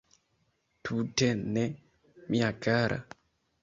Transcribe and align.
Tute 0.83 1.29
ne, 1.53 1.69
mia 2.31 2.53
kara. 2.65 3.03